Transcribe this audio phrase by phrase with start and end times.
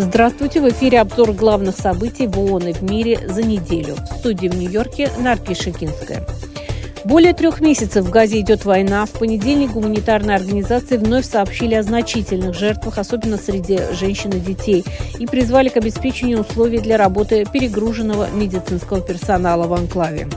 [0.00, 0.60] Здравствуйте!
[0.60, 3.96] В эфире обзор главных событий в ООН и в мире за неделю.
[3.96, 6.24] В студии в Нью-Йорке Нарки Шикинская.
[7.04, 9.06] Более трех месяцев в Газе идет война.
[9.06, 14.84] В понедельник гуманитарные организации вновь сообщили о значительных жертвах, особенно среди женщин и детей,
[15.18, 20.28] и призвали к обеспечению условий для работы перегруженного медицинского персонала в анклаве.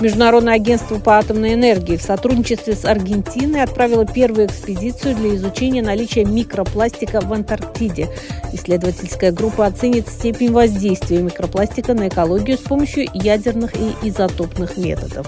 [0.00, 6.24] Международное агентство по атомной энергии в сотрудничестве с Аргентиной отправило первую экспедицию для изучения наличия
[6.24, 8.08] микропластика в Антарктиде.
[8.52, 15.26] Исследовательская группа оценит степень воздействия микропластика на экологию с помощью ядерных и изотопных методов.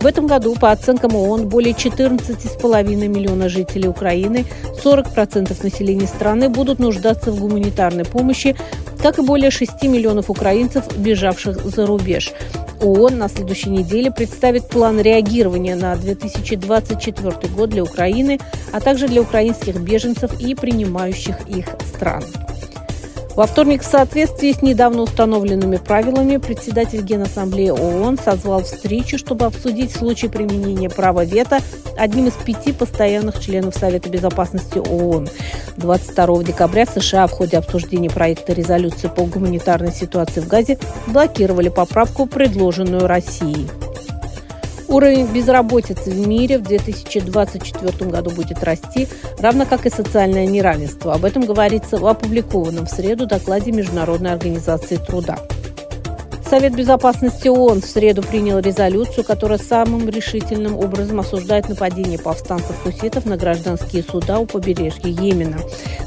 [0.00, 4.46] В этом году, по оценкам ООН, более 14,5 миллиона жителей Украины,
[4.82, 8.56] 40% населения страны будут нуждаться в гуманитарной помощи,
[9.02, 12.32] как и более 6 миллионов украинцев, бежавших за рубеж.
[12.80, 18.38] ООН на следующей неделе представит план реагирования на 2024 год для Украины,
[18.72, 22.24] а также для украинских беженцев и принимающих их стран.
[23.36, 29.92] Во вторник в соответствии с недавно установленными правилами председатель Генассамблеи ООН созвал встречу, чтобы обсудить
[29.92, 31.60] случай применения права вето
[32.00, 35.28] одним из пяти постоянных членов Совета безопасности ООН.
[35.76, 42.26] 22 декабря США в ходе обсуждения проекта резолюции по гуманитарной ситуации в Газе блокировали поправку,
[42.26, 43.68] предложенную Россией.
[44.88, 49.06] Уровень безработицы в мире в 2024 году будет расти,
[49.38, 51.14] равно как и социальное неравенство.
[51.14, 55.38] Об этом говорится в опубликованном в среду докладе Международной организации труда.
[56.50, 63.36] Совет безопасности ООН в среду принял резолюцию, которая самым решительным образом осуждает нападение повстанцев-хуситов на
[63.36, 65.58] гражданские суда у побережья Йемена.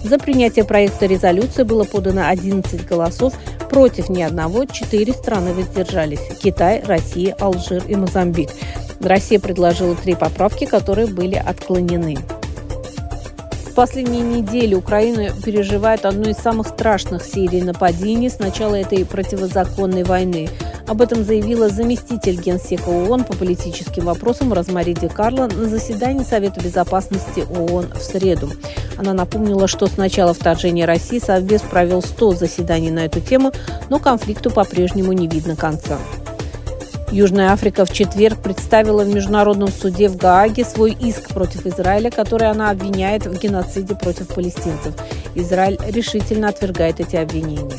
[0.03, 3.33] За принятие проекта резолюции было подано 11 голосов,
[3.69, 8.49] против ни одного четыре страны воздержались– Китай, Россия, Алжир и Мозамбик.
[8.99, 12.17] Россия предложила три поправки, которые были отклонены.
[13.74, 20.04] В последние недели Украина переживает одну из самых страшных серий нападений с начала этой противозаконной
[20.04, 20.48] войны.
[20.88, 26.62] Об этом заявила заместитель Генсека ООН по политическим вопросам Розмари Ди Карло на заседании Совета
[26.62, 28.52] безопасности ООН в среду.
[28.95, 33.52] Она напомнила, что с начала вторжения России Совбез провел 100 заседаний на эту тему,
[33.89, 35.98] но конфликту по-прежнему не видно конца.
[37.14, 42.50] Южная Африка в четверг представила в Международном суде в Гааге свой иск против Израиля, который
[42.50, 44.96] она обвиняет в геноциде против палестинцев.
[45.36, 47.70] Израиль решительно отвергает эти обвинения.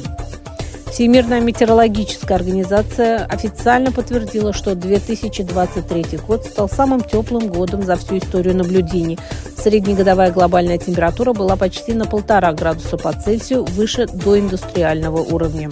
[0.87, 8.55] Всемирная метеорологическая организация официально подтвердила, что 2023 год стал самым теплым годом за всю историю
[8.55, 9.19] наблюдений.
[9.59, 15.71] Среднегодовая глобальная температура была почти на полтора градуса по Цельсию выше доиндустриального уровня.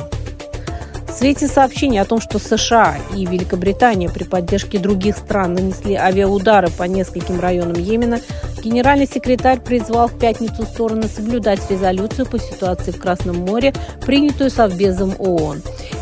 [1.13, 6.71] В свете сообщений о том, что США и Великобритания при поддержке других стран нанесли авиаудары
[6.71, 8.19] по нескольким районам Йемена,
[8.65, 13.75] генеральный секретарь призвал в пятницу стороны соблюдать резолюцию по ситуации в Красном море,
[14.07, 15.61] принятую Совбезом ООН.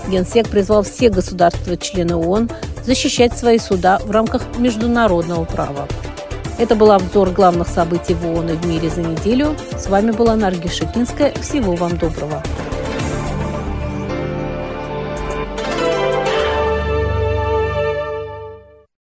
[0.09, 2.49] Генсек призвал все государства-члены ООН
[2.85, 5.89] защищать свои суда в рамках международного права.
[6.57, 9.57] Это был обзор главных событий в ООН и в мире за неделю.
[9.77, 11.33] С вами была Нарги Шикинская.
[11.43, 12.41] Всего вам доброго.